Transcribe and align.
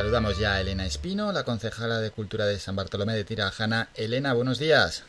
Saludamos 0.00 0.38
ya 0.38 0.54
a 0.54 0.60
Elena 0.62 0.86
Espino, 0.86 1.30
la 1.30 1.44
concejala 1.44 1.98
de 1.98 2.10
Cultura 2.10 2.46
de 2.46 2.58
San 2.58 2.74
Bartolomé 2.74 3.12
de 3.12 3.22
Tirajana. 3.22 3.88
Elena, 3.94 4.32
buenos 4.32 4.58
días. 4.58 5.04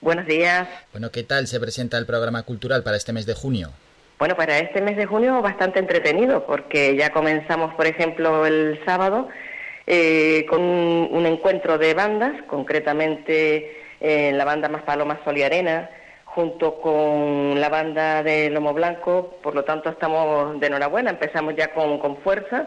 Buenos 0.00 0.24
días. 0.24 0.66
Bueno, 0.90 1.10
¿qué 1.10 1.22
tal 1.22 1.46
se 1.46 1.60
presenta 1.60 1.98
el 1.98 2.06
programa 2.06 2.42
cultural 2.42 2.82
para 2.82 2.96
este 2.96 3.12
mes 3.12 3.26
de 3.26 3.34
junio? 3.34 3.72
Bueno, 4.18 4.34
para 4.34 4.56
este 4.56 4.80
mes 4.80 4.96
de 4.96 5.04
junio 5.04 5.42
bastante 5.42 5.80
entretenido 5.80 6.46
porque 6.46 6.96
ya 6.96 7.10
comenzamos, 7.10 7.74
por 7.74 7.86
ejemplo, 7.86 8.46
el 8.46 8.80
sábado 8.86 9.28
eh, 9.86 10.46
con 10.48 10.62
un, 10.62 11.26
encuentro 11.26 11.76
de 11.76 11.92
bandas, 11.92 12.32
concretamente 12.44 13.82
eh, 14.00 14.32
la 14.32 14.46
banda 14.46 14.70
Más 14.70 14.82
Palomas 14.84 15.18
Sol 15.26 15.36
y 15.36 15.42
Arena, 15.42 15.90
junto 16.24 16.80
con 16.80 17.60
la 17.60 17.68
banda 17.68 18.22
de 18.22 18.48
Lomo 18.48 18.72
Blanco, 18.72 19.36
por 19.42 19.54
lo 19.54 19.64
tanto 19.64 19.90
estamos 19.90 20.58
de 20.58 20.68
enhorabuena, 20.68 21.10
empezamos 21.10 21.54
ya 21.54 21.74
con, 21.74 21.98
con 21.98 22.16
fuerza, 22.22 22.66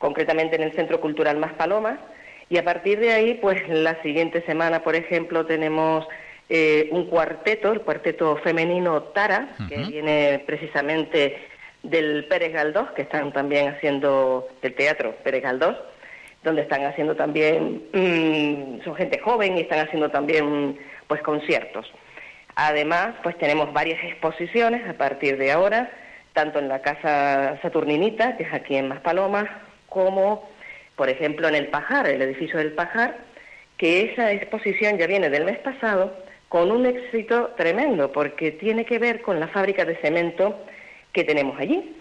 concretamente 0.00 0.56
en 0.56 0.62
el 0.62 0.72
Centro 0.72 1.00
Cultural 1.00 1.38
Más 1.38 1.52
Palomas, 1.52 2.00
y 2.48 2.58
a 2.58 2.64
partir 2.64 2.98
de 2.98 3.12
ahí, 3.12 3.34
pues 3.34 3.68
la 3.68 4.02
siguiente 4.02 4.42
semana, 4.42 4.82
por 4.82 4.96
ejemplo, 4.96 5.46
tenemos 5.46 6.04
eh, 6.48 6.88
un 6.90 7.06
cuarteto, 7.06 7.70
el 7.70 7.82
cuarteto 7.82 8.36
femenino 8.38 9.04
Tara, 9.04 9.50
que 9.68 9.76
viene 9.76 10.42
precisamente 10.44 11.38
del 11.84 12.24
Pérez 12.24 12.52
Galdós, 12.52 12.90
que 12.90 13.02
están 13.02 13.32
también 13.32 13.68
haciendo 13.68 14.48
del 14.62 14.74
teatro 14.74 15.14
Pérez 15.22 15.44
Galdós, 15.44 15.76
donde 16.42 16.62
están 16.62 16.84
haciendo 16.86 17.14
también, 17.14 17.84
mm, 17.92 18.82
son 18.82 18.96
gente 18.96 19.20
joven 19.20 19.56
y 19.56 19.60
están 19.60 19.86
haciendo 19.86 20.10
también 20.10 20.76
pues 21.06 21.22
conciertos. 21.22 21.86
Además, 22.56 23.14
pues 23.22 23.38
tenemos 23.38 23.72
varias 23.72 24.02
exposiciones 24.02 24.88
a 24.88 24.94
partir 24.94 25.38
de 25.38 25.52
ahora, 25.52 25.88
tanto 26.32 26.58
en 26.58 26.66
la 26.66 26.82
Casa 26.82 27.60
Saturninita, 27.62 28.36
que 28.36 28.42
es 28.42 28.52
aquí 28.52 28.74
en 28.74 28.88
Maspalomas, 28.88 29.48
como, 29.90 30.48
por 30.96 31.10
ejemplo, 31.10 31.46
en 31.48 31.56
el 31.56 31.66
Pajar, 31.66 32.06
el 32.06 32.22
edificio 32.22 32.58
del 32.58 32.72
Pajar, 32.72 33.18
que 33.76 34.10
esa 34.10 34.32
exposición 34.32 34.96
ya 34.96 35.06
viene 35.06 35.28
del 35.28 35.44
mes 35.44 35.58
pasado 35.58 36.14
con 36.48 36.70
un 36.70 36.86
éxito 36.86 37.52
tremendo, 37.56 38.10
porque 38.10 38.50
tiene 38.50 38.86
que 38.86 38.98
ver 38.98 39.20
con 39.20 39.38
la 39.38 39.48
fábrica 39.48 39.84
de 39.84 39.96
cemento 39.96 40.58
que 41.12 41.24
tenemos 41.24 41.58
allí. 41.60 41.96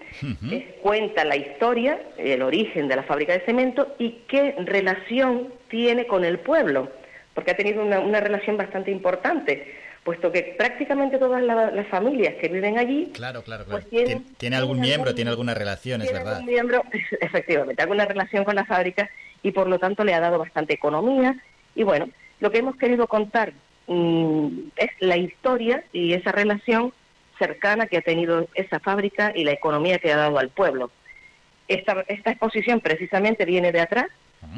cuenta 0.82 1.24
la 1.24 1.36
historia, 1.36 2.00
el 2.18 2.42
origen 2.42 2.88
de 2.88 2.96
la 2.96 3.04
fábrica 3.04 3.34
de 3.34 3.42
cemento 3.42 3.96
y 4.00 4.22
qué 4.28 4.56
relación 4.66 5.54
tiene 5.70 6.08
con 6.08 6.26
el 6.26 6.40
pueblo, 6.40 6.90
porque 7.34 7.52
ha 7.52 7.56
tenido 7.56 7.84
una, 7.84 8.20
relación 8.20 8.58
bastante 8.58 8.92
importante, 8.92 9.76
puesto 10.10 10.32
que 10.32 10.56
prácticamente 10.58 11.18
todas 11.18 11.42
las 11.42 11.88
familias 11.88 12.36
que 12.36 12.48
viven 12.48 12.78
allí... 12.78 13.12
Claro, 13.14 13.44
claro, 13.44 13.66
pues 13.70 13.88
tiene, 14.38 14.56
algún 14.56 14.80
miembro, 14.80 15.14
tiene 15.14 15.30
alguna 15.30 15.54
relación, 15.54 16.02
es 16.02 16.12
verdad. 16.12 16.38
Algún 16.38 16.52
miembro, 16.52 16.84
efectivamente, 17.22 17.82
alguna 17.82 18.06
relación 18.06 18.44
con 18.44 18.56
la 18.56 18.66
fábrica 18.66 19.10
y 19.44 19.52
por 19.52 19.68
lo 19.68 19.80
tanto 19.80 20.04
le 20.04 20.14
ha 20.14 20.20
dado 20.20 20.40
bastante 20.40 20.74
economía. 20.74 21.36
Y 21.76 21.84
bueno, 21.84 22.10
lo 22.40 22.52
que 22.52 22.58
hemos 22.60 22.76
querido 22.76 23.08
contar 23.08 23.54
Mm, 23.92 24.70
es 24.76 24.92
la 25.00 25.18
historia 25.18 25.84
y 25.92 26.14
esa 26.14 26.32
relación 26.32 26.94
cercana 27.40 27.88
que 27.88 27.98
ha 27.98 28.02
tenido 28.02 28.48
esa 28.54 28.80
fábrica 28.80 29.34
y 29.36 29.44
la 29.44 29.52
economía 29.52 29.98
que 29.98 30.14
ha 30.14 30.18
dado 30.18 30.38
al 30.38 30.50
pueblo. 30.50 30.92
Esta, 31.68 32.06
esta 32.08 32.30
exposición 32.30 32.82
precisamente 32.82 33.46
viene 33.46 33.72
de 33.72 33.82
atrás 33.82 34.06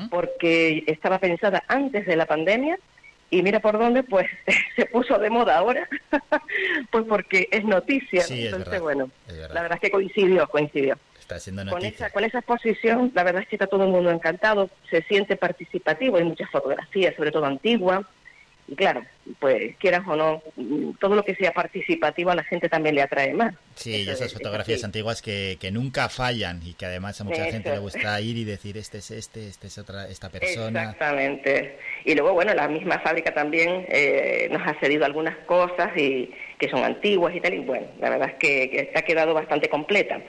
porque 0.10 0.84
estaba 0.86 1.20
pensada 1.20 1.64
antes 1.70 2.06
de 2.06 2.16
la 2.18 2.26
pandemia 2.26 2.78
y 3.32 3.42
mira 3.42 3.60
por 3.60 3.80
dónde 3.80 4.04
pues 4.04 4.28
se 4.76 4.86
puso 4.86 5.18
de 5.18 5.32
moda 5.32 5.58
ahora 5.58 5.88
pues 6.92 7.06
porque 7.08 7.48
es 7.50 7.64
noticia 7.64 8.24
entonces 8.30 8.80
bueno 8.80 9.10
la 9.28 9.62
verdad 9.62 9.74
es 9.74 9.82
que 9.82 9.92
coincidió 9.92 10.48
coincidió. 10.48 10.98
Está 11.20 11.40
siendo 11.40 11.66
con 11.72 11.84
esa 11.84 12.10
con 12.12 12.24
esa 12.24 12.40
exposición 12.40 13.12
la 13.16 13.24
verdad 13.24 13.42
es 13.42 13.48
que 13.48 13.56
está 13.56 13.66
todo 13.66 13.86
el 13.86 13.92
mundo 13.92 14.12
encantado 14.12 14.70
se 14.90 15.02
siente 15.04 15.38
participativo 15.38 16.18
hay 16.18 16.26
muchas 16.26 16.50
fotografías 16.52 17.16
sobre 17.16 17.32
todo 17.32 17.46
antiguas 17.46 18.06
y 18.72 18.76
claro, 18.78 19.04
pues 19.40 19.76
quieras 19.80 20.04
o 20.08 20.16
no, 20.16 20.42
todo 20.98 21.14
lo 21.14 21.26
que 21.26 21.36
sea 21.36 21.52
participativo 21.52 22.32
a 22.32 22.36
la 22.36 22.44
gente 22.46 22.70
también 22.70 22.96
le 22.96 23.02
atrae 23.02 23.34
más. 23.34 23.54
Sí, 23.76 24.04
y 24.04 24.10
esas 24.10 24.32
fotografías 24.32 24.86
antiguas 24.86 25.22
que, 25.22 25.58
que, 25.60 25.72
nunca 25.72 26.08
fallan 26.08 26.62
y 26.64 26.74
que 26.74 26.86
además 26.86 27.20
a 27.20 27.26
mucha 27.26 27.44
gente 27.52 27.70
le 27.70 27.80
gusta 27.80 28.22
ir 28.22 28.38
y 28.38 28.46
decir 28.46 28.78
este 28.78 29.00
es 29.00 29.12
este, 29.12 29.46
este 29.46 29.68
es 29.68 29.78
otra, 29.78 30.08
esta 30.08 30.30
persona. 30.30 30.84
Exactamente. 30.84 31.80
Y 32.06 32.16
luego, 32.16 32.32
bueno, 32.32 32.54
la 32.54 32.70
misma 32.70 33.00
fábrica 33.00 33.34
también 33.34 33.86
eh, 33.90 34.48
nos 34.50 34.66
ha 34.66 34.80
cedido 34.80 35.04
algunas 35.04 35.36
cosas 35.40 35.92
y 35.98 36.32
que 36.58 36.70
son 36.70 36.86
antiguas 36.86 37.36
y 37.36 37.42
tal, 37.42 37.54
y 37.54 37.60
bueno, 37.60 37.88
la 38.00 38.10
verdad 38.10 38.30
es 38.30 38.36
que, 38.36 38.90
ha 38.96 39.02
quedado 39.02 39.34
bastante 39.34 39.68
completa. 39.68 40.22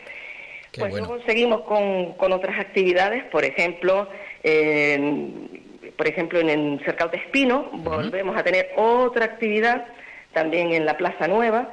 pues 0.77 0.93
luego 0.93 1.23
seguimos 1.27 1.61
con, 1.61 2.15
con 2.15 2.33
otras 2.33 2.59
actividades, 2.59 3.23
por 3.27 3.45
ejemplo, 3.45 4.09
eh, 4.43 5.61
por 5.97 6.09
ejemplo, 6.09 6.41
en 6.41 6.51
el 6.51 6.85
Cercado 6.85 7.11
de 7.11 7.19
Espino 7.19 7.71
volvemos 7.73 8.37
a 8.37 8.43
tener 8.43 8.71
otra 8.77 9.25
actividad 9.25 9.87
también 10.33 10.73
en 10.73 10.87
la 10.87 10.97
Plaza 10.97 11.29
Nueva, 11.29 11.71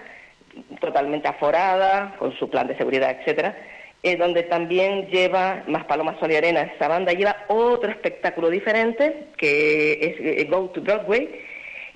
totalmente 0.81 1.27
aforada, 1.27 2.15
con 2.19 2.37
su 2.37 2.49
plan 2.49 2.67
de 2.67 2.77
seguridad, 2.77 3.11
etcétera, 3.11 3.55
eh, 4.03 4.15
donde 4.17 4.43
también 4.43 5.07
lleva 5.07 5.63
más 5.67 5.85
Palomas 5.85 6.19
Sol 6.19 6.31
y 6.31 6.35
Arena, 6.35 6.61
esa 6.61 6.87
banda 6.87 7.13
lleva 7.13 7.45
otro 7.47 7.89
espectáculo 7.89 8.49
diferente, 8.49 9.27
que 9.37 9.93
es 9.93 10.15
eh, 10.19 10.47
Go 10.49 10.69
to 10.69 10.81
Broadway, 10.81 11.29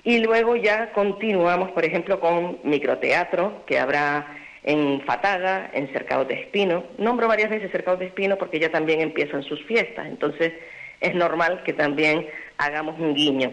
y 0.04 0.18
luego 0.18 0.56
ya 0.56 0.92
continuamos, 0.92 1.70
por 1.70 1.84
ejemplo, 1.84 2.20
con 2.20 2.58
microteatro, 2.62 3.64
que 3.66 3.78
habrá 3.78 4.26
en 4.62 5.00
Fataga, 5.02 5.70
en 5.72 5.90
Cercado 5.92 6.24
de 6.24 6.34
Espino. 6.34 6.84
Nombro 6.98 7.28
varias 7.28 7.50
veces 7.50 7.70
Cercado 7.70 7.96
de 7.96 8.06
Espino 8.06 8.36
porque 8.36 8.58
ya 8.58 8.70
también 8.70 9.00
empiezan 9.00 9.42
sus 9.42 9.62
fiestas, 9.64 10.06
entonces 10.06 10.52
es 11.00 11.14
normal 11.14 11.62
que 11.64 11.72
también 11.72 12.26
hagamos 12.58 12.98
un 12.98 13.14
guiño. 13.14 13.52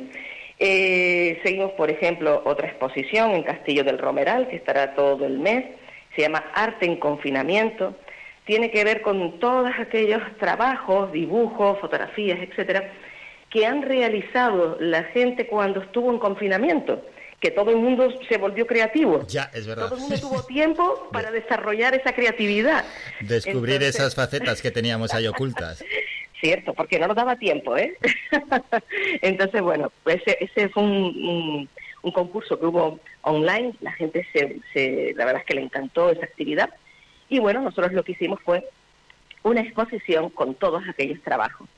Eh, 0.59 1.39
seguimos, 1.43 1.71
por 1.71 1.89
ejemplo, 1.89 2.43
otra 2.45 2.67
exposición 2.67 3.31
en 3.31 3.43
Castillo 3.43 3.83
del 3.83 3.97
Romeral, 3.97 4.47
que 4.47 4.57
estará 4.57 4.93
todo 4.93 5.25
el 5.25 5.39
mes, 5.39 5.65
se 6.15 6.21
llama 6.21 6.43
Arte 6.53 6.85
en 6.85 6.97
Confinamiento, 6.97 7.95
tiene 8.45 8.69
que 8.69 8.83
ver 8.83 9.01
con 9.01 9.39
todos 9.39 9.71
aquellos 9.79 10.21
trabajos, 10.39 11.11
dibujos, 11.11 11.79
fotografías, 11.79 12.39
etcétera, 12.41 12.91
que 13.49 13.65
han 13.65 13.81
realizado 13.81 14.77
la 14.79 15.03
gente 15.05 15.47
cuando 15.47 15.81
estuvo 15.81 16.11
en 16.11 16.19
confinamiento, 16.19 17.03
que 17.39 17.51
todo 17.51 17.71
el 17.71 17.77
mundo 17.77 18.13
se 18.29 18.37
volvió 18.37 18.67
creativo. 18.67 19.25
Ya, 19.27 19.49
es 19.53 19.67
verdad. 19.67 19.85
Todo 19.85 19.95
el 19.95 20.01
mundo 20.01 20.19
tuvo 20.19 20.43
tiempo 20.47 21.09
para 21.11 21.31
desarrollar 21.31 21.95
esa 21.95 22.13
creatividad. 22.13 22.85
Descubrir 23.19 23.81
esas 23.83 24.15
facetas 24.15 24.61
que 24.61 24.71
teníamos 24.71 25.13
ahí 25.13 25.27
ocultas. 25.27 25.83
cierto, 26.41 26.73
porque 26.73 26.99
no 26.99 27.07
nos 27.07 27.15
daba 27.15 27.37
tiempo, 27.37 27.77
¿eh? 27.77 27.95
Entonces, 29.21 29.61
bueno, 29.61 29.91
pues 30.03 30.21
ese, 30.25 30.67
fue 30.69 30.83
un, 30.83 31.69
concurso 32.13 32.59
que 32.59 32.65
hubo 32.65 32.99
online, 33.21 33.73
la 33.79 33.93
gente 33.93 34.27
se, 34.33 35.13
la 35.15 35.25
verdad 35.25 35.41
es 35.41 35.45
que 35.45 35.53
le 35.53 35.61
encantó 35.61 36.09
esa 36.09 36.25
actividad, 36.25 36.69
y 37.29 37.39
bueno, 37.39 37.61
nosotros 37.61 37.93
lo 37.93 38.03
que 38.03 38.11
hicimos 38.13 38.41
fue 38.41 38.67
una 39.43 39.61
exposición 39.61 40.29
con 40.31 40.55
todos 40.55 40.83
aquellos 40.89 41.21
trabajos. 41.21 41.69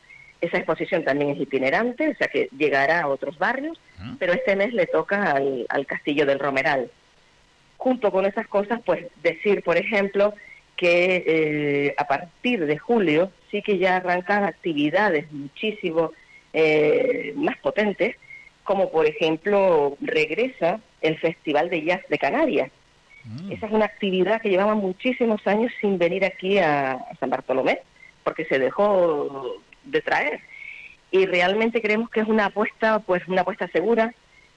Esa 0.42 0.58
exposición 0.58 1.04
también 1.04 1.32
es 1.32 1.40
itinerante, 1.40 2.10
o 2.10 2.16
sea 2.16 2.28
que 2.28 2.50
llegará 2.58 3.02
a 3.02 3.08
otros 3.08 3.38
barrios, 3.38 3.80
pero 4.18 4.34
este 4.34 4.56
mes 4.56 4.74
le 4.74 4.88
toca 4.88 5.32
al, 5.32 5.66
al 5.70 5.86
Castillo 5.86 6.26
del 6.26 6.40
Romeral. 6.40 6.90
Junto 7.78 8.12
con 8.12 8.26
esas 8.26 8.48
cosas, 8.48 8.82
pues 8.86 9.06
decir, 9.22 9.62
por 9.64 9.78
ejemplo, 9.78 10.34
que 10.84 11.24
eh, 11.26 11.96
a 11.98 12.06
partir 12.06 12.66
de 12.66 12.78
julio 12.78 13.32
sí 13.50 13.62
que 13.62 13.78
ya 13.78 13.96
arrancan 13.96 14.44
actividades 14.44 15.32
muchísimo 15.32 16.12
eh, 16.52 17.32
más 17.38 17.56
potentes, 17.60 18.18
como 18.66 18.92
por 18.92 19.06
ejemplo 19.06 19.96
regresa 20.02 20.82
el 21.00 21.18
Festival 21.20 21.70
de 21.70 21.84
Jazz 21.84 22.02
de 22.10 22.18
Canarias. 22.18 22.70
Mm. 23.24 23.54
Esa 23.54 23.68
es 23.68 23.72
una 23.72 23.86
actividad 23.86 24.42
que 24.42 24.50
llevaba 24.50 24.76
muchísimos 24.76 25.48
años 25.48 25.72
sin 25.80 25.98
venir 25.98 26.26
aquí 26.26 26.60
a, 26.60 27.00
San 27.18 27.30
Bartolomé, 27.30 27.80
porque 28.26 28.44
se 28.44 28.60
dejó 28.60 29.56
de 29.86 30.02
traer. 30.02 30.42
Y 31.12 31.26
realmente 31.28 31.82
creemos 31.82 32.10
que 32.10 32.20
es 32.20 32.28
una 32.28 32.48
apuesta, 32.48 33.00
pues 33.00 33.26
una 33.30 33.44
apuesta 33.44 33.70
segura, 33.70 34.14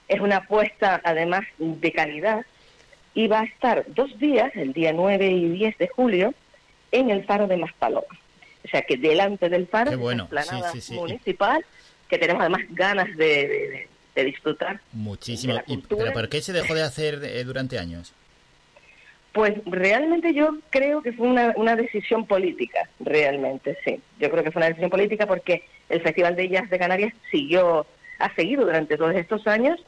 es 0.09 0.19
una 0.19 0.37
apuesta 0.37 0.99
además 1.05 1.45
de 1.57 1.91
calidad, 1.93 2.45
y 3.17 3.27
va 3.27 3.39
a 3.39 3.45
estar 3.45 3.83
dos 3.87 4.15
días, 4.19 4.51
el 4.55 4.73
día 4.73 4.93
9 4.93 5.27
y 5.27 5.49
10 5.49 5.79
de 5.79 5.87
julio, 5.87 6.35
en 6.91 7.09
el 7.09 7.25
faro 7.25 7.47
de 7.47 7.57
Maspalomas. 7.57 8.19
O 8.63 8.67
sea 8.67 8.83
que 8.83 8.95
delante 8.95 9.49
del 9.49 9.65
faro, 9.65 9.97
bueno. 9.97 10.27
planada 10.27 10.71
municipal, 10.91 11.65
que 12.07 12.19
tenemos 12.19 12.41
además 12.41 12.61
ganas 12.69 13.07
de, 13.17 13.87
disfrutar. 14.13 14.81
Muchísimo. 14.91 15.55
¿Pero 15.89 16.13
por 16.13 16.29
qué 16.29 16.41
se 16.41 16.53
dejó 16.53 16.75
de 16.75 16.83
hacer 16.83 17.19
eh, 17.23 17.43
durante 17.43 17.79
años? 17.79 18.13
Pues 19.31 19.55
realmente 19.65 20.35
yo 20.35 20.59
creo 20.69 21.01
que 21.01 21.11
fue 21.11 21.27
una, 21.27 21.53
una, 21.55 21.75
decisión 21.75 22.27
política, 22.27 22.87
realmente, 22.99 23.79
sí. 23.83 23.99
Yo 24.19 24.29
creo 24.29 24.43
que 24.43 24.51
fue 24.51 24.59
una 24.59 24.67
decisión 24.67 24.91
política 24.91 25.25
porque 25.25 25.63
el 25.89 26.01
Festival 26.01 26.35
de 26.35 26.49
Jazz 26.49 26.69
de 26.69 26.77
Canarias 26.77 27.15
siguió, 27.31 27.87
ha 28.19 28.35
seguido 28.35 28.63
durante 28.63 28.95
todos 28.95 29.15
estos 29.15 29.47
años 29.47 29.83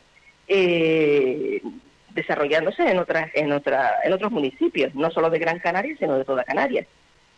eh, 0.48 1.62
desarrollándose 2.12 2.84
en 2.90 3.00
otras 3.00 3.30
en 3.34 3.52
otra 3.52 4.00
en 4.04 4.14
otros 4.14 4.32
municipios 4.32 4.94
no 4.96 5.12
solo 5.12 5.30
de 5.30 5.40
Gran 5.40 5.60
Canaria 5.60 5.96
sino 5.98 6.18
de 6.18 6.26
toda 6.26 6.44
Canarias 6.44 6.88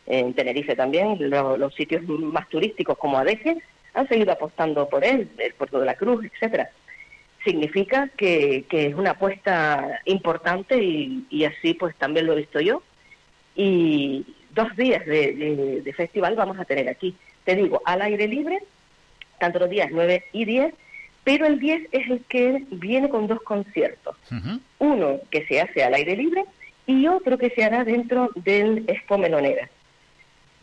en 0.07 0.33
Tenerife 0.33 0.75
también, 0.75 1.17
los 1.29 1.73
sitios 1.75 2.03
más 2.07 2.47
turísticos 2.49 2.97
como 2.97 3.17
Adeje 3.17 3.57
han 3.93 4.07
seguido 4.07 4.31
apostando 4.31 4.87
por 4.89 5.03
él, 5.03 5.29
el 5.37 5.53
Puerto 5.53 5.79
de 5.79 5.85
la 5.85 5.95
Cruz, 5.95 6.25
etcétera. 6.25 6.69
Significa 7.43 8.09
que, 8.17 8.65
es 8.69 8.95
una 8.95 9.11
apuesta 9.11 10.01
importante 10.05 10.77
y, 10.81 11.45
así 11.45 11.73
pues 11.73 11.95
también 11.95 12.25
lo 12.25 12.33
he 12.33 12.37
visto 12.37 12.59
yo. 12.59 12.83
Y 13.55 14.25
dos 14.51 14.75
días 14.75 15.05
de, 15.05 15.81
de, 15.83 15.93
festival 15.93 16.35
vamos 16.35 16.59
a 16.59 16.65
tener 16.65 16.87
aquí. 16.89 17.15
Te 17.43 17.55
digo, 17.55 17.81
al 17.85 18.01
aire 18.01 18.27
libre, 18.27 18.59
tanto 19.39 19.59
los 19.59 19.69
días 19.69 19.89
9 19.91 20.25
y 20.33 20.45
10, 20.45 20.73
pero 21.23 21.45
el 21.45 21.59
10 21.59 21.89
es 21.91 22.09
el 22.09 22.23
que 22.25 22.65
viene 22.71 23.09
con 23.09 23.27
dos 23.27 23.41
conciertos. 23.41 24.15
Uno 24.79 25.19
que 25.29 25.45
se 25.45 25.61
hace 25.61 25.83
al 25.83 25.93
aire 25.93 26.15
libre 26.15 26.45
y 26.87 27.07
otro 27.07 27.37
que 27.37 27.51
se 27.51 27.63
hará 27.63 27.83
dentro 27.83 28.29
del 28.35 28.85
Expo 28.87 29.17
Melonera. 29.17 29.69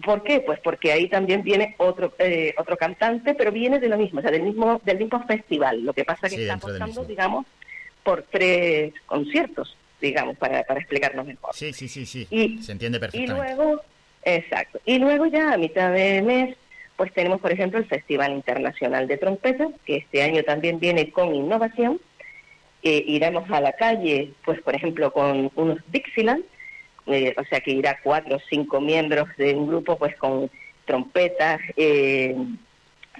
¿Por 0.04 0.22
qué? 0.22 0.40
Pues 0.40 0.60
porque 0.60 0.92
ahí 0.92 1.08
también 1.08 1.42
viene 1.42 1.74
otro 1.78 2.12
eh, 2.18 2.54
otro 2.56 2.76
cantante, 2.76 3.34
pero 3.34 3.50
viene 3.50 3.80
de 3.80 3.88
lo 3.88 3.98
mismo, 3.98 4.20
o 4.20 4.22
sea, 4.22 4.30
del 4.30 4.42
mismo 4.42 4.80
del 4.84 4.98
mismo 4.98 5.24
festival. 5.26 5.84
Lo 5.84 5.92
que 5.92 6.04
pasa 6.04 6.28
es 6.28 6.34
que 6.34 6.42
está 6.42 6.54
apostando, 6.54 7.04
digamos, 7.04 7.46
por 8.04 8.22
tres 8.22 8.94
conciertos, 9.06 9.76
digamos, 10.00 10.36
para, 10.38 10.62
para 10.62 10.80
explicarnos 10.80 11.26
mejor. 11.26 11.52
Sí, 11.52 11.72
sí, 11.72 11.88
sí, 11.88 12.06
sí. 12.06 12.26
Y, 12.30 12.62
Se 12.62 12.72
entiende 12.72 13.00
perfectamente. 13.00 13.52
Y 13.52 13.56
luego, 13.56 13.82
exacto. 14.22 14.80
Y 14.84 14.98
luego 14.98 15.26
ya 15.26 15.52
a 15.52 15.56
mitad 15.56 15.92
de 15.92 16.22
mes, 16.22 16.56
pues 16.98 17.14
tenemos, 17.14 17.40
por 17.40 17.52
ejemplo, 17.52 17.78
el 17.78 17.86
Festival 17.86 18.32
Internacional 18.32 19.06
de 19.06 19.18
Trompetas, 19.18 19.68
que 19.86 19.98
este 19.98 20.20
año 20.20 20.42
también 20.42 20.80
viene 20.80 21.12
con 21.12 21.32
innovación. 21.32 22.00
Eh, 22.82 23.04
iremos 23.06 23.48
a 23.52 23.60
la 23.60 23.72
calle, 23.72 24.32
pues, 24.44 24.60
por 24.62 24.74
ejemplo, 24.74 25.12
con 25.12 25.52
unos 25.54 25.78
Dixieland, 25.92 26.44
eh, 27.06 27.34
o 27.38 27.44
sea 27.44 27.60
que 27.60 27.70
irá 27.70 28.00
cuatro 28.02 28.36
o 28.36 28.40
cinco 28.50 28.80
miembros 28.80 29.28
de 29.36 29.54
un 29.54 29.68
grupo 29.68 29.96
pues 29.96 30.16
con 30.16 30.50
trompetas, 30.86 31.60
eh, 31.76 32.36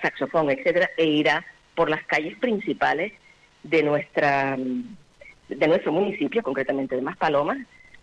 saxofón, 0.03 0.51
etcétera, 0.51 0.91
e 0.97 1.07
irá 1.07 1.47
por 1.77 1.89
las 1.89 2.05
calles 2.05 2.37
principales 2.39 3.13
de 3.63 3.83
nuestra 3.85 4.59
de 5.49 5.69
nuestro 5.69 5.93
municipio, 5.93 6.43
concretamente 6.43 6.97
de 6.97 7.03
Maspalomas, 7.03 7.59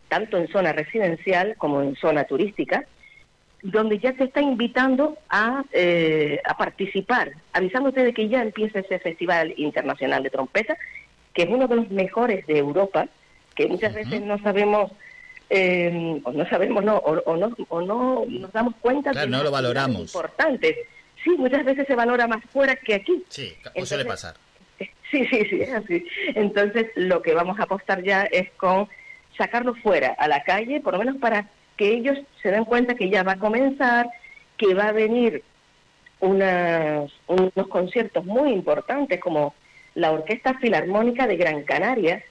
tanto 0.08 0.38
en 0.38 0.48
zona 0.48 0.72
residencial 0.72 1.56
como 1.58 1.82
en 1.82 1.96
zona 1.98 2.24
turística, 2.24 2.86
donde 3.66 3.98
ya 3.98 4.16
se 4.16 4.26
está 4.26 4.42
invitando 4.42 5.18
a, 5.28 5.64
eh, 5.72 6.40
a 6.46 6.56
participar, 6.56 7.32
avisándote 7.52 8.04
de 8.04 8.14
que 8.14 8.30
ya 8.30 8.44
empieza 8.44 8.80
ese 8.80 9.00
Festival 9.00 9.56
Internacional 9.58 10.22
de 10.22 10.30
Trompeta, 10.30 10.78
que 11.34 11.44
es 11.44 11.50
uno 11.50 11.68
de 11.68 11.76
los 11.76 11.90
mejores 11.90 12.46
de 12.46 12.60
Europa, 12.60 13.08
que 13.56 13.68
muchas 13.68 13.96
veces 13.96 14.22
no 14.22 14.38
sabemos 14.40 14.92
eh, 15.50 16.22
o 16.24 16.32
no 16.32 16.48
sabemos 16.48 16.84
no 16.84 16.98
o, 16.98 17.38
no 17.38 17.56
o 17.70 17.82
no 17.82 18.26
nos 18.28 18.52
damos 18.52 18.76
cuenta 18.82 19.12
de 19.12 19.28
no 19.28 19.44
lo 19.44 19.50
valoramos. 19.50 20.14
importantes. 20.14 20.78
Sí 21.24 21.32
muchas 21.32 21.66
veces 21.66 21.88
se 21.88 21.96
valora 21.96 22.28
más 22.28 22.44
fuera 22.54 22.76
que 22.76 22.94
aquí. 22.94 23.24
Sí 23.30 23.52
o 23.76 23.84
suele 23.86 24.06
pasar. 24.06 24.36
sí 24.78 25.26
sí 25.26 25.46
sí 25.50 25.62
es 25.62 25.74
así. 25.74 26.06
Entonces 26.36 26.88
lo 26.96 27.24
que 27.24 27.34
vamos 27.34 27.60
a 27.60 27.64
apostar 27.64 28.04
ya 28.04 28.24
es 28.26 28.52
con 28.58 28.88
sacarlo 29.36 29.74
fuera 29.74 30.16
a 30.20 30.28
la 30.28 30.44
calle 30.44 30.82
por 30.82 30.94
lo 30.94 31.00
menos 31.00 31.18
para 31.18 31.48
que 31.78 31.90
ellos 31.90 32.18
se 32.42 32.52
den 32.52 32.66
cuenta 32.66 32.96
que 32.96 33.10
ya 33.10 33.24
va 33.24 33.34
a 33.34 33.40
comenzar 33.40 34.08
que 34.58 34.74
va 34.74 34.88
a 34.88 34.94
venir 34.94 35.44
unas, 36.20 37.12
unos 37.28 37.68
conciertos 37.70 38.26
muy 38.26 38.52
importantes 38.52 39.20
como 39.20 39.54
la 39.96 40.12
Orquesta 40.12 40.54
Filarmónica 40.60 41.28
de 41.28 41.38
Gran 41.38 41.64
Canaria 41.64 42.24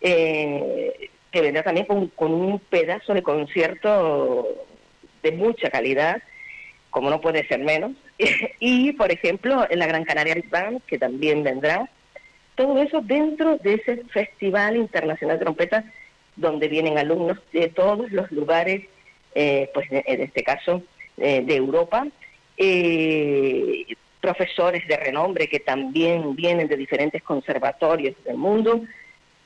eh, 0.00 1.10
que 1.30 1.40
vendrá 1.42 1.62
también 1.62 1.86
con, 1.86 2.32
un 2.32 2.58
pedazo 2.58 3.14
de 3.14 3.22
concierto 3.22 4.48
de 5.22 5.32
mucha 5.32 5.70
calidad, 5.70 6.22
como 6.90 7.10
no 7.10 7.20
puede 7.20 7.46
ser 7.46 7.60
menos. 7.60 7.92
y, 8.60 8.92
por 8.92 9.12
ejemplo, 9.12 9.66
en 9.68 9.78
la 9.78 9.86
Gran 9.86 10.04
Canaria 10.04 10.36
Band, 10.50 10.82
que 10.86 10.98
también 10.98 11.42
vendrá. 11.42 11.88
Todo 12.54 12.82
eso 12.82 13.00
dentro 13.02 13.56
de 13.58 13.74
ese 13.74 14.04
Festival 14.06 14.76
Internacional 14.76 15.38
de 15.38 15.44
Trompetas, 15.44 15.84
donde 16.38 16.68
vienen 16.68 16.98
alumnos 16.98 17.38
de 17.52 17.68
todos 17.68 18.10
los 18.10 18.30
lugares, 18.30 18.86
eh, 19.34 19.70
pues 19.74 19.86
en 19.90 20.22
este 20.22 20.42
caso, 20.42 20.82
eh, 21.16 21.42
de 21.44 21.56
Europa, 21.56 22.06
eh, 22.56 23.84
profesores 24.20 24.86
de 24.88 24.96
renombre 24.96 25.48
que 25.48 25.60
también 25.60 26.34
vienen 26.34 26.68
de 26.68 26.76
diferentes 26.76 27.22
conservatorios 27.22 28.14
del 28.24 28.36
mundo, 28.36 28.82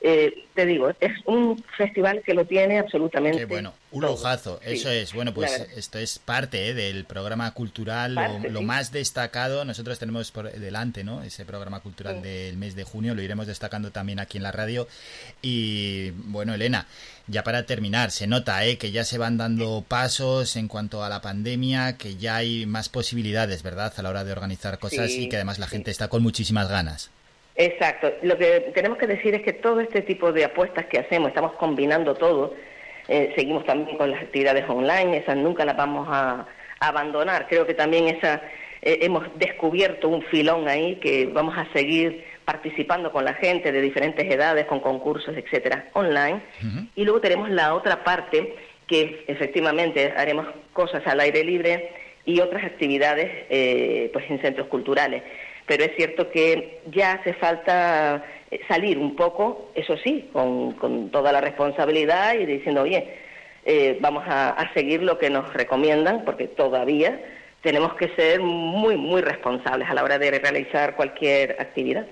eh, 0.05 0.47
te 0.55 0.67
digo, 0.67 0.91
es 1.01 1.13
un 1.27 1.63
festival 1.77 2.23
que 2.27 2.35
lo 2.35 2.45
tiene 2.45 2.81
absolutamente. 2.81 3.39
Qué 3.39 3.45
bueno, 3.45 3.73
un 3.93 4.05
lujazo, 4.05 4.61
eso 4.65 4.91
es. 4.91 5.13
Bueno, 5.13 5.33
pues 5.33 5.69
esto 5.77 5.99
es 5.99 6.19
parte 6.19 6.71
eh, 6.71 6.75
del 6.75 7.05
programa 7.05 7.53
cultural, 7.53 8.17
lo, 8.51 8.63
más 8.63 8.91
destacado. 8.91 9.65
Nosotros 9.65 10.01
tenemos 10.01 10.33
por 10.33 10.51
delante, 10.51 11.05
¿no? 11.05 11.23
Ese 11.23 11.45
programa 11.45 11.79
cultural 11.79 12.21
del 12.21 12.57
mes 12.57 12.75
de 12.75 12.83
junio, 12.83 13.15
lo 13.15 13.23
iremos 13.23 13.47
destacando 13.47 13.93
también 13.93 14.19
aquí 14.19 14.39
en 14.39 14.43
la 14.43 14.51
radio. 14.51 14.89
Y 15.41 16.11
bueno, 16.11 16.53
Elena, 16.53 16.89
ya 17.29 17.45
para 17.45 17.65
terminar, 17.65 18.11
se 18.11 18.27
nota 18.27 18.65
¿eh? 18.65 18.79
que 18.79 18.91
ya 18.91 19.05
se 19.05 19.19
van 19.19 19.37
dando 19.37 19.85
pasos 19.87 20.57
en 20.57 20.67
cuanto 20.67 21.05
a 21.05 21.09
la 21.09 21.21
pandemia, 21.21 21.97
que 21.97 22.17
ya 22.17 22.37
hay 22.37 22.67
más 22.67 22.89
posibilidades, 22.89 23.63
¿verdad?, 23.63 23.93
a 23.97 24.03
la 24.03 24.11
hora 24.11 24.25
de 24.25 24.33
organizar 24.33 24.81
cosas 24.81 25.11
y 25.13 25.29
que 25.29 25.37
además 25.37 25.61
la 25.61 25.69
gente 25.69 25.93
está 25.93 26.09
con 26.09 26.25
muchísimas 26.25 26.69
ganas. 26.69 27.11
Exacto. 27.57 28.13
Lo 28.23 28.37
que 28.39 28.73
tenemos 28.75 28.99
que 28.99 29.07
decir 29.07 29.35
es 29.35 29.43
que 29.43 29.53
todo 29.53 29.81
este 29.81 30.03
tipo 30.03 30.33
de 30.33 30.45
apuestas 30.45 30.87
que 30.87 30.99
hacemos, 30.99 31.29
estamos 31.29 31.53
combinando 31.53 32.15
todo. 32.15 32.55
Eh, 33.09 33.33
seguimos 33.37 33.65
también 33.67 33.97
con 33.97 34.11
las 34.11 34.23
actividades 34.23 34.69
online, 34.69 35.19
esas 35.19 35.37
nunca 35.37 35.65
las 35.65 35.77
vamos 35.77 36.09
a, 36.11 36.47
abandonar. 36.81 37.47
Creo 37.49 37.65
que 37.65 37.75
también 37.75 38.09
esa 38.09 38.43
eh, 38.81 38.99
hemos 39.03 39.23
descubierto 39.39 40.09
un 40.09 40.23
filón 40.23 40.67
ahí 40.67 40.97
que 40.97 41.27
vamos 41.27 41.57
a 41.57 41.73
seguir 41.73 42.25
participando 42.45 43.13
con 43.13 43.25
la 43.25 43.35
gente 43.35 43.71
de 43.71 43.81
diferentes 43.81 44.29
edades, 44.29 44.67
con 44.67 44.81
concursos, 44.81 45.37
etcétera, 45.37 45.91
online. 45.93 46.41
Y 46.97 47.05
luego 47.05 47.21
tenemos 47.21 47.51
la 47.51 47.75
otra 47.75 48.03
parte 48.03 48.57
que 48.89 49.25
efectivamente 49.29 50.13
haremos 50.17 50.49
cosas 50.73 51.07
al 51.07 51.21
aire 51.21 51.45
libre 51.45 51.91
y 52.25 52.41
otras 52.41 52.65
actividades 52.65 53.31
eh, 53.49 54.11
pues 54.13 54.29
en 54.29 54.41
centros 54.41 54.67
culturales 54.67 55.23
pero 55.67 55.85
es 55.85 55.95
cierto 55.97 56.31
que 56.31 56.81
ya 56.91 57.13
hace 57.13 57.35
falta 57.35 58.25
eh, 58.51 58.61
salir 58.69 58.99
un 58.99 59.17
poco, 59.17 59.71
eso 59.75 59.97
sí, 59.97 60.29
con, 60.33 61.11
toda 61.11 61.33
la 61.33 61.41
responsabilidad 61.41 62.35
y 62.35 62.47
diciendo, 62.47 62.83
oye, 62.83 63.15
eh, 63.65 63.97
vamos 64.01 64.25
a, 64.27 64.71
seguir 64.75 65.03
lo 65.03 65.19
que 65.19 65.31
nos 65.31 65.53
recomiendan, 65.53 66.25
porque 66.25 66.49
todavía 66.49 67.21
tenemos 67.63 67.95
que 67.95 68.09
ser 68.17 68.41
muy, 68.41 68.97
muy 68.97 69.23
responsables 69.23 69.89
a 69.89 69.95
la 69.95 70.03
hora 70.03 70.19
de 70.19 70.33
realizar 70.33 70.97
cualquier 70.97 71.57
actividad. 71.61 72.07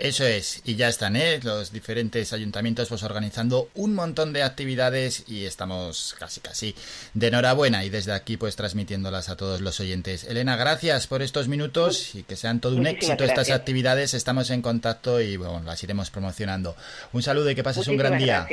Eso 0.00 0.24
es, 0.24 0.62
y 0.64 0.76
ya 0.76 0.88
están 0.88 1.14
¿eh? 1.14 1.40
los 1.42 1.72
diferentes 1.72 2.32
ayuntamientos 2.32 2.88
pues 2.88 3.02
organizando 3.02 3.68
un 3.74 3.94
montón 3.94 4.32
de 4.32 4.42
actividades 4.42 5.28
y 5.28 5.44
estamos 5.44 6.16
casi 6.18 6.40
casi 6.40 6.74
de 7.12 7.26
enhorabuena 7.26 7.84
y 7.84 7.90
desde 7.90 8.12
aquí 8.12 8.38
pues 8.38 8.56
transmitiéndolas 8.56 9.28
a 9.28 9.36
todos 9.36 9.60
los 9.60 9.78
oyentes. 9.78 10.24
Elena, 10.24 10.56
gracias 10.56 11.06
por 11.06 11.20
estos 11.20 11.48
minutos 11.48 12.14
y 12.14 12.22
que 12.22 12.36
sean 12.36 12.60
todo 12.60 12.76
un 12.76 12.86
éxito 12.86 13.24
estas 13.24 13.50
actividades. 13.50 14.14
Estamos 14.14 14.48
en 14.48 14.62
contacto 14.62 15.20
y 15.20 15.36
bueno, 15.36 15.60
las 15.66 15.82
iremos 15.84 16.10
promocionando. 16.10 16.76
Un 17.12 17.22
saludo 17.22 17.50
y 17.50 17.54
que 17.54 17.62
pases 17.62 17.86
un 17.86 17.98
gran 17.98 18.16
día. 18.16 18.48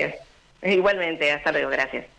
Igualmente, 0.62 1.32
hasta 1.32 1.54
luego, 1.54 1.70
gracias. 1.70 2.17